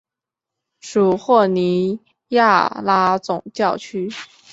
[0.79, 1.99] 属霍尼
[2.29, 4.09] 亚拉总教区。